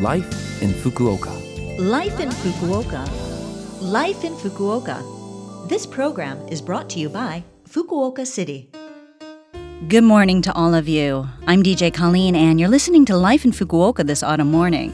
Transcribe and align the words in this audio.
Life 0.00 0.60
in 0.60 0.70
Fukuoka. 0.70 1.30
Life 1.78 2.18
in 2.18 2.28
Fukuoka. 2.28 3.08
Life 3.80 4.24
in 4.24 4.34
Fukuoka. 4.34 5.68
This 5.68 5.86
program 5.86 6.36
is 6.48 6.60
brought 6.60 6.90
to 6.90 6.98
you 6.98 7.08
by 7.08 7.44
Fukuoka 7.68 8.26
City. 8.26 8.68
Good 9.86 10.02
morning 10.02 10.42
to 10.42 10.52
all 10.52 10.74
of 10.74 10.88
you. 10.88 11.28
I'm 11.46 11.62
DJ 11.62 11.94
Colleen, 11.94 12.34
and 12.34 12.58
you're 12.58 12.68
listening 12.68 13.04
to 13.04 13.16
Life 13.16 13.44
in 13.44 13.52
Fukuoka 13.52 14.04
this 14.04 14.24
autumn 14.24 14.50
morning. 14.50 14.92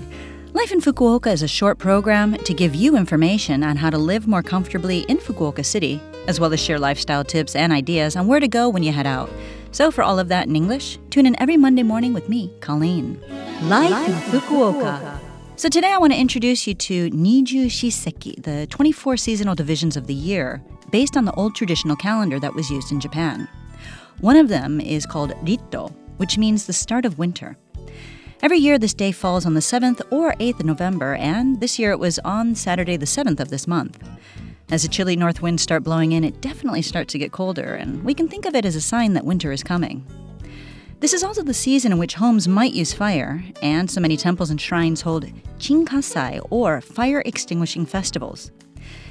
Life 0.53 0.71
in 0.71 0.83
Fukuoka 0.83 1.33
is 1.33 1.43
a 1.43 1.49
short 1.49 1.79
program 1.79 2.35
to 2.35 2.53
give 2.53 2.75
you 2.75 2.95
information 2.95 3.65
on 3.65 3.77
how 3.77 3.89
to 3.89 3.97
live 3.97 4.29
more 4.29 4.43
comfortably 4.43 5.07
in 5.09 5.17
Fukuoka 5.17 5.65
City, 5.65 5.99
as 6.29 6.39
well 6.39 6.53
as 6.53 6.61
share 6.61 6.79
lifestyle 6.79 7.25
tips 7.25 7.57
and 7.57 7.73
ideas 7.73 8.17
on 8.17 8.27
where 8.27 8.41
to 8.41 8.49
go 8.49 8.69
when 8.69 8.83
you 8.83 8.93
head 8.93 9.07
out. 9.07 9.31
So, 9.73 9.93
for 9.93 10.03
all 10.03 10.19
of 10.19 10.29
that 10.29 10.49
in 10.49 10.57
English, 10.57 10.99
tune 11.11 11.27
in 11.27 11.41
every 11.41 11.57
Monday 11.57 11.85
morning 11.85 12.13
with 12.13 12.29
me, 12.29 12.53
Colleen. 12.61 13.21
Life, 13.63 13.91
Life 13.91 14.09
in 14.09 14.41
Fukuoka. 14.41 14.99
Fukuoka. 14.99 15.19
So, 15.55 15.69
today 15.69 15.93
I 15.93 15.99
want 15.99 16.13
to 16.13 16.19
introduce 16.19 16.67
you 16.67 16.75
to 16.75 17.09
Nijushi 17.11 17.91
Sekki, 17.91 18.43
the 18.43 18.67
24 18.67 19.17
seasonal 19.17 19.55
divisions 19.55 19.97
of 19.97 20.09
the 20.09 20.15
year, 20.15 20.61
based 20.91 21.17
on 21.17 21.25
the 21.25 21.33
old 21.35 21.55
traditional 21.55 21.95
calendar 21.95 22.41
that 22.41 22.55
was 22.55 22.69
used 22.69 22.91
in 22.91 22.99
Japan. 22.99 23.49
One 24.21 24.37
of 24.37 24.49
them 24.49 24.81
is 24.81 25.07
called 25.07 25.31
Ritto, 25.45 25.95
which 26.17 26.37
means 26.37 26.67
the 26.67 26.73
start 26.73 27.05
of 27.05 27.19
winter. 27.19 27.57
Every 28.43 28.59
year, 28.59 28.77
this 28.77 28.95
day 28.95 29.13
falls 29.13 29.47
on 29.47 29.55
the 29.55 29.61
7th 29.61 30.01
or 30.11 30.33
8th 30.41 30.61
of 30.61 30.67
November, 30.67 31.15
and 31.15 31.61
this 31.61 31.79
year 31.79 31.93
it 31.93 31.99
was 32.01 32.19
on 32.21 32.57
Saturday, 32.57 32.97
the 32.97 33.07
7th 33.07 33.39
of 33.39 33.51
this 33.51 33.69
month. 33.69 34.03
As 34.71 34.83
the 34.83 34.89
chilly 34.89 35.17
north 35.17 35.43
winds 35.43 35.63
start 35.63 35.83
blowing 35.83 36.13
in, 36.13 36.23
it 36.23 36.41
definitely 36.41 36.83
starts 36.83 37.11
to 37.13 37.19
get 37.19 37.33
colder, 37.33 37.75
and 37.75 38.05
we 38.05 38.15
can 38.15 38.29
think 38.29 38.47
of 38.47 38.55
it 38.55 38.65
as 38.65 38.77
a 38.77 38.81
sign 38.81 39.15
that 39.15 39.25
winter 39.25 39.51
is 39.51 39.65
coming. 39.65 40.07
This 41.01 41.13
is 41.13 41.25
also 41.25 41.43
the 41.43 41.55
season 41.55 41.91
in 41.91 41.99
which 41.99 42.15
homes 42.15 42.47
might 42.47 42.73
use 42.73 42.93
fire, 42.93 43.43
and 43.63 43.91
so 43.91 44.01
many 44.01 44.17
temples 44.17 44.49
and 44.49 44.61
shrines 44.61 45.01
hold 45.01 45.25
chinkasai, 45.59 46.47
or 46.51 46.81
fire 46.81 47.23
extinguishing 47.27 47.85
festivals. 47.85 48.53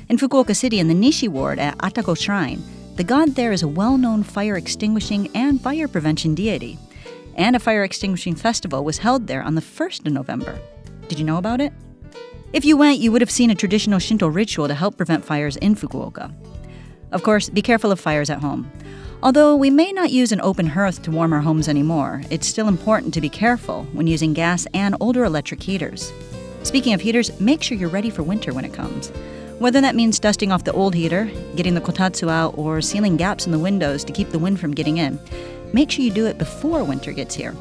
In 0.08 0.18
Fukuoka 0.18 0.56
City, 0.56 0.80
in 0.80 0.88
the 0.88 0.94
Nishi 0.94 1.28
Ward 1.28 1.60
at 1.60 1.78
Atago 1.80 2.18
Shrine, 2.18 2.64
the 2.96 3.04
god 3.04 3.36
there 3.36 3.52
is 3.52 3.64
a 3.64 3.68
well 3.68 3.98
known 3.98 4.24
fire 4.24 4.56
extinguishing 4.56 5.30
and 5.36 5.60
fire 5.60 5.90
prevention 5.90 6.36
deity. 6.36 6.78
And 7.36 7.56
a 7.56 7.60
fire 7.60 7.84
extinguishing 7.84 8.36
festival 8.36 8.84
was 8.86 9.00
held 9.00 9.28
there 9.28 9.44
on 9.44 9.56
the 9.56 9.62
1st 9.62 10.06
of 10.08 10.14
November. 10.14 10.58
Did 11.10 11.20
you 11.20 11.26
know 11.26 11.38
about 11.38 11.60
it? 11.60 11.74
If 12.52 12.66
you 12.66 12.78
went, 12.78 12.98
you 12.98 13.12
would 13.12 13.22
have 13.22 13.30
seen 13.30 13.52
a 13.52 13.56
traditional 13.56 14.00
Shinto 14.00 14.28
ritual 14.28 14.68
to 14.68 14.74
help 14.74 14.98
prevent 14.98 15.24
fires 15.24 15.56
in 15.58 15.76
Fukuoka. 15.76 16.34
Of 17.12 17.22
course, 17.22 17.48
be 17.48 17.62
careful 17.62 17.92
of 17.92 18.00
fires 18.00 18.32
at 18.32 18.40
home. 18.40 18.72
Although 19.22 19.56
we 19.56 19.70
may 19.70 19.92
not 19.92 20.12
use 20.12 20.32
an 20.32 20.42
open 20.42 20.66
hearth 20.66 21.04
to 21.04 21.12
warm 21.12 21.32
our 21.32 21.42
homes 21.42 21.68
anymore, 21.68 22.24
it's 22.32 22.48
still 22.48 22.68
important 22.68 23.14
to 23.14 23.22
be 23.22 23.30
careful 23.30 23.84
when 23.94 24.08
using 24.08 24.34
gas 24.34 24.66
and 24.74 24.96
older 25.00 25.26
electric 25.26 25.62
heaters. 25.62 26.12
Speaking 26.64 26.96
of 26.96 27.02
heaters, 27.02 27.40
make 27.40 27.62
sure 27.62 27.78
you're 27.78 27.88
ready 27.88 28.10
for 28.10 28.24
winter 28.24 28.52
when 28.52 28.66
it 28.66 28.74
comes. 28.74 29.10
Whether 29.60 29.82
that 29.82 29.96
means 29.96 30.20
dusting 30.20 30.52
off 30.52 30.64
the 30.64 30.72
old 30.72 30.96
heater, 30.96 31.30
getting 31.56 31.76
the 31.76 31.82
kotatsu 31.82 32.32
out, 32.32 32.58
or 32.58 32.82
sealing 32.82 33.16
gaps 33.16 33.46
in 33.46 33.52
the 33.52 33.60
windows 33.60 34.04
to 34.06 34.14
keep 34.14 34.32
the 34.32 34.40
wind 34.40 34.60
from 34.60 34.74
getting 34.74 34.98
in, 34.98 35.20
make 35.72 35.92
sure 35.92 36.04
you 36.04 36.12
do 36.12 36.26
it 36.26 36.40
before 36.40 36.84
winter 36.84 37.12
gets 37.12 37.36
here. 37.36 37.54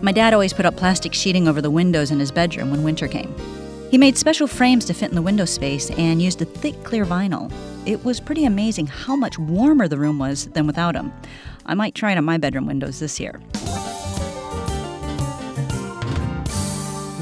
My 0.00 0.12
dad 0.12 0.32
always 0.32 0.54
put 0.54 0.64
up 0.64 0.76
plastic 0.76 1.12
sheeting 1.12 1.46
over 1.46 1.60
the 1.60 1.70
windows 1.70 2.10
in 2.10 2.20
his 2.20 2.32
bedroom 2.32 2.70
when 2.70 2.84
winter 2.84 3.08
came. 3.08 3.34
He 3.90 3.96
made 3.96 4.18
special 4.18 4.46
frames 4.46 4.84
to 4.84 4.94
fit 4.94 5.08
in 5.08 5.14
the 5.14 5.22
window 5.22 5.46
space 5.46 5.90
and 5.92 6.20
used 6.20 6.42
a 6.42 6.44
thick, 6.44 6.84
clear 6.84 7.06
vinyl. 7.06 7.50
It 7.86 8.04
was 8.04 8.20
pretty 8.20 8.44
amazing 8.44 8.86
how 8.86 9.16
much 9.16 9.38
warmer 9.38 9.88
the 9.88 9.96
room 9.96 10.18
was 10.18 10.46
than 10.48 10.66
without 10.66 10.94
him. 10.94 11.10
I 11.64 11.72
might 11.74 11.94
try 11.94 12.12
it 12.12 12.18
on 12.18 12.24
my 12.24 12.36
bedroom 12.36 12.66
windows 12.66 13.00
this 13.00 13.18
year. 13.18 13.40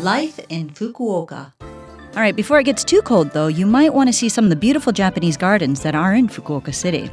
Life 0.03 0.41
in 0.49 0.71
Fukuoka. 0.71 1.53
All 1.61 2.23
right, 2.23 2.35
before 2.35 2.59
it 2.59 2.65
gets 2.65 2.83
too 2.83 3.03
cold, 3.03 3.31
though, 3.31 3.47
you 3.47 3.67
might 3.67 3.95
want 3.95 4.09
to 4.09 4.13
see 4.13 4.29
some 4.29 4.45
of 4.45 4.51
the 4.51 4.57
beautiful 4.57 4.93
Japanese 4.93 5.37
gardens 5.37 5.83
that 5.83 5.95
are 5.95 6.15
in 6.15 6.29
Fukuoka 6.29 6.75
City. 6.75 7.11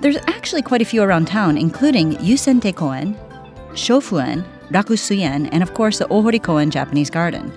There's 0.00 0.16
actually 0.26 0.62
quite 0.62 0.80
a 0.82 0.86
few 0.86 1.02
around 1.02 1.26
town, 1.26 1.58
including 1.58 2.12
Yusentei 2.12 2.74
Koen, 2.74 3.14
Shofuen, 3.72 4.44
Rakusuien, 4.70 5.48
and 5.52 5.62
of 5.62 5.74
course 5.74 5.98
the 5.98 6.06
Ohori 6.06 6.42
Koen 6.42 6.70
Japanese 6.70 7.10
Garden. 7.10 7.52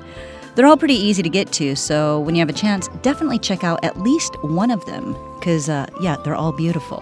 They're 0.59 0.67
all 0.67 0.75
pretty 0.75 0.95
easy 0.95 1.23
to 1.23 1.29
get 1.29 1.53
to, 1.53 1.73
so 1.73 2.19
when 2.19 2.35
you 2.35 2.41
have 2.41 2.49
a 2.49 2.51
chance, 2.51 2.89
definitely 3.01 3.39
check 3.39 3.63
out 3.63 3.81
at 3.81 4.01
least 4.01 4.35
one 4.43 4.71
of 4.71 4.83
them, 4.83 5.15
because, 5.35 5.69
uh, 5.69 5.87
yeah, 6.01 6.17
they're 6.17 6.35
all 6.35 6.51
beautiful. 6.51 7.01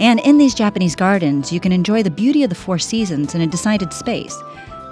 And 0.00 0.18
in 0.20 0.38
these 0.38 0.54
Japanese 0.54 0.96
gardens, 0.96 1.52
you 1.52 1.60
can 1.60 1.72
enjoy 1.72 2.02
the 2.02 2.10
beauty 2.10 2.42
of 2.42 2.48
the 2.48 2.54
four 2.54 2.78
seasons 2.78 3.34
in 3.34 3.42
a 3.42 3.46
decided 3.46 3.92
space. 3.92 4.34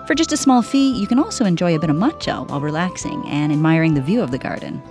For 0.07 0.15
just 0.15 0.35
a 0.35 0.37
small 0.37 0.61
fee, 0.61 0.93
you 0.93 1.07
can 1.07 1.19
also 1.19 1.47
enjoy 1.47 1.75
a 1.75 1.79
bit 1.79 1.89
of 1.89 1.97
matcha 1.97 2.47
while 2.47 2.61
relaxing 2.61 3.27
and 3.27 3.51
admiring 3.51 3.95
the 3.95 4.03
view 4.03 4.21
of 4.21 4.33
the 4.33 4.37
garden. 4.37 4.83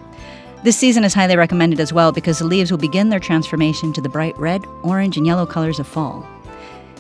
This 0.63 0.75
season 0.75 1.03
is 1.03 1.13
highly 1.13 1.37
recommended 1.37 1.79
as 1.79 1.93
well 1.93 2.11
because 2.11 2.39
the 2.39 2.45
leaves 2.45 2.71
will 2.71 2.79
begin 2.79 3.09
their 3.09 3.19
transformation 3.19 3.93
to 3.93 4.01
the 4.01 4.09
bright 4.09 4.35
red, 4.39 4.65
orange, 4.81 5.17
and 5.17 5.27
yellow 5.27 5.45
colors 5.45 5.79
of 5.79 5.85
fall. 5.85 6.27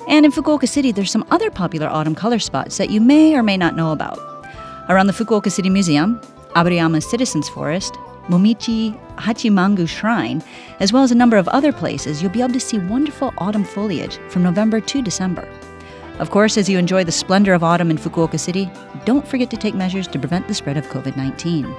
And 0.07 0.27
in 0.27 0.31
Fukuoka 0.31 0.69
City, 0.69 0.91
there's 0.91 1.09
some 1.09 1.25
other 1.31 1.49
popular 1.49 1.87
autumn 1.87 2.13
color 2.13 2.37
spots 2.37 2.77
that 2.77 2.91
you 2.91 3.01
may 3.01 3.33
or 3.33 3.41
may 3.41 3.57
not 3.57 3.75
know 3.75 3.91
about. 3.91 4.32
Around 4.89 5.07
the 5.07 5.13
Fukuoka 5.13 5.49
City 5.49 5.69
Museum, 5.69 6.19
Aburayama 6.55 7.01
Citizens 7.01 7.47
Forest, 7.47 7.93
Momiji 8.27 8.99
Hachimangu 9.15 9.87
Shrine, 9.87 10.43
as 10.81 10.91
well 10.91 11.03
as 11.03 11.11
a 11.11 11.15
number 11.15 11.37
of 11.37 11.47
other 11.47 11.71
places, 11.71 12.21
you'll 12.21 12.31
be 12.31 12.41
able 12.41 12.53
to 12.53 12.59
see 12.59 12.79
wonderful 12.79 13.33
autumn 13.37 13.63
foliage 13.63 14.17
from 14.29 14.43
November 14.43 14.81
to 14.81 15.01
December. 15.01 15.47
Of 16.19 16.31
course, 16.31 16.57
as 16.57 16.69
you 16.69 16.77
enjoy 16.77 17.05
the 17.05 17.11
splendor 17.13 17.53
of 17.53 17.63
autumn 17.63 17.91
in 17.91 17.97
Fukuoka 17.97 18.39
City, 18.39 18.69
don't 19.05 19.27
forget 19.27 19.49
to 19.51 19.57
take 19.57 19.73
measures 19.73 20.07
to 20.09 20.19
prevent 20.19 20.47
the 20.47 20.53
spread 20.53 20.77
of 20.77 20.85
COVID 20.87 21.15
19. 21.15 21.73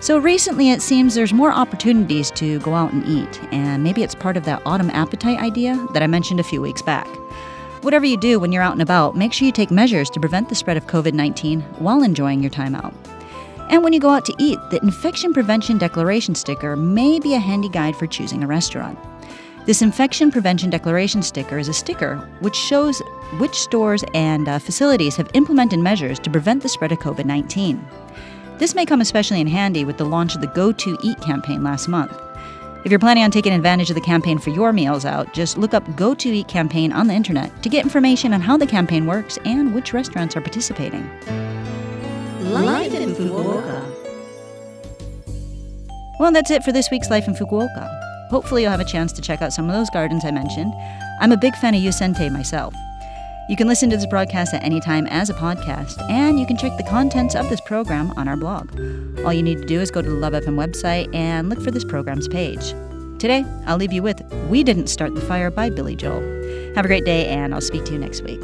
So 0.00 0.18
recently, 0.18 0.70
it 0.70 0.82
seems 0.82 1.14
there's 1.14 1.32
more 1.32 1.52
opportunities 1.52 2.30
to 2.32 2.58
go 2.60 2.74
out 2.74 2.92
and 2.92 3.06
eat, 3.06 3.40
and 3.52 3.82
maybe 3.82 4.02
it's 4.02 4.14
part 4.14 4.36
of 4.36 4.44
that 4.44 4.62
autumn 4.66 4.90
appetite 4.90 5.38
idea 5.38 5.74
that 5.92 6.02
I 6.02 6.06
mentioned 6.08 6.40
a 6.40 6.44
few 6.44 6.60
weeks 6.60 6.82
back. 6.82 7.08
Whatever 7.82 8.06
you 8.06 8.16
do 8.16 8.40
when 8.40 8.50
you're 8.50 8.62
out 8.62 8.72
and 8.72 8.82
about, 8.82 9.16
make 9.16 9.32
sure 9.32 9.46
you 9.46 9.52
take 9.52 9.70
measures 9.70 10.10
to 10.10 10.18
prevent 10.20 10.48
the 10.48 10.54
spread 10.54 10.76
of 10.76 10.88
COVID 10.88 11.12
19 11.12 11.60
while 11.78 12.02
enjoying 12.02 12.40
your 12.40 12.50
time 12.50 12.74
out. 12.74 12.92
And 13.70 13.84
when 13.84 13.92
you 13.92 14.00
go 14.00 14.10
out 14.10 14.24
to 14.24 14.34
eat, 14.38 14.58
the 14.70 14.80
Infection 14.82 15.32
Prevention 15.32 15.78
Declaration 15.78 16.34
sticker 16.34 16.74
may 16.74 17.20
be 17.20 17.34
a 17.34 17.38
handy 17.38 17.68
guide 17.68 17.94
for 17.94 18.06
choosing 18.06 18.42
a 18.42 18.46
restaurant. 18.46 18.98
This 19.64 19.82
Infection 19.82 20.32
Prevention 20.32 20.70
Declaration 20.70 21.22
sticker 21.22 21.58
is 21.58 21.68
a 21.68 21.74
sticker 21.74 22.16
which 22.40 22.56
shows 22.56 23.00
which 23.38 23.54
stores 23.54 24.02
and 24.12 24.48
uh, 24.48 24.58
facilities 24.58 25.14
have 25.16 25.30
implemented 25.34 25.78
measures 25.78 26.18
to 26.20 26.30
prevent 26.30 26.62
the 26.62 26.68
spread 26.68 26.90
of 26.90 26.98
COVID 26.98 27.26
19. 27.26 27.86
This 28.58 28.74
may 28.74 28.86
come 28.86 29.00
especially 29.00 29.40
in 29.40 29.46
handy 29.46 29.84
with 29.84 29.98
the 29.98 30.04
launch 30.04 30.34
of 30.34 30.40
the 30.40 30.48
Go 30.48 30.72
To 30.72 30.98
Eat 31.04 31.20
campaign 31.20 31.62
last 31.62 31.86
month. 31.86 32.12
If 32.84 32.92
you're 32.92 33.00
planning 33.00 33.24
on 33.24 33.32
taking 33.32 33.52
advantage 33.52 33.90
of 33.90 33.96
the 33.96 34.00
campaign 34.00 34.38
for 34.38 34.50
your 34.50 34.72
meals 34.72 35.04
out, 35.04 35.34
just 35.34 35.58
look 35.58 35.74
up 35.74 35.96
Go 35.96 36.14
To 36.14 36.28
Eat 36.28 36.46
campaign 36.46 36.92
on 36.92 37.08
the 37.08 37.12
internet 37.12 37.62
to 37.64 37.68
get 37.68 37.84
information 37.84 38.32
on 38.32 38.40
how 38.40 38.56
the 38.56 38.66
campaign 38.66 39.04
works 39.04 39.36
and 39.44 39.74
which 39.74 39.92
restaurants 39.92 40.36
are 40.36 40.40
participating. 40.40 41.02
Life 42.40 42.94
in 42.94 43.10
Fukuoka. 43.10 43.84
Well, 46.20 46.30
that's 46.30 46.52
it 46.52 46.62
for 46.62 46.70
this 46.70 46.88
week's 46.90 47.10
Life 47.10 47.26
in 47.26 47.34
Fukuoka. 47.34 48.28
Hopefully, 48.30 48.62
you'll 48.62 48.70
have 48.70 48.80
a 48.80 48.84
chance 48.84 49.12
to 49.12 49.22
check 49.22 49.42
out 49.42 49.52
some 49.52 49.68
of 49.68 49.74
those 49.74 49.90
gardens 49.90 50.24
I 50.24 50.30
mentioned. 50.30 50.72
I'm 51.20 51.32
a 51.32 51.36
big 51.36 51.56
fan 51.56 51.74
of 51.74 51.80
Yusentei 51.80 52.30
myself. 52.30 52.74
You 53.48 53.56
can 53.56 53.66
listen 53.66 53.88
to 53.88 53.96
this 53.96 54.04
broadcast 54.04 54.52
at 54.52 54.62
any 54.62 54.78
time 54.78 55.06
as 55.06 55.30
a 55.30 55.34
podcast, 55.34 55.98
and 56.10 56.38
you 56.38 56.44
can 56.44 56.58
check 56.58 56.76
the 56.76 56.82
contents 56.82 57.34
of 57.34 57.48
this 57.48 57.62
program 57.62 58.12
on 58.18 58.28
our 58.28 58.36
blog. 58.36 58.78
All 59.24 59.32
you 59.32 59.42
need 59.42 59.62
to 59.62 59.66
do 59.66 59.80
is 59.80 59.90
go 59.90 60.02
to 60.02 60.08
the 60.08 60.16
Love 60.16 60.34
FM 60.34 60.56
website 60.56 61.12
and 61.14 61.48
look 61.48 61.62
for 61.62 61.70
this 61.70 61.84
program's 61.84 62.28
page. 62.28 62.74
Today, 63.18 63.46
I'll 63.66 63.78
leave 63.78 63.92
you 63.92 64.02
with 64.02 64.20
We 64.50 64.62
Didn't 64.62 64.88
Start 64.88 65.14
the 65.14 65.22
Fire 65.22 65.50
by 65.50 65.70
Billy 65.70 65.96
Joel. 65.96 66.20
Have 66.74 66.84
a 66.84 66.88
great 66.88 67.06
day, 67.06 67.26
and 67.28 67.54
I'll 67.54 67.62
speak 67.62 67.86
to 67.86 67.92
you 67.92 67.98
next 67.98 68.22
week. 68.22 68.42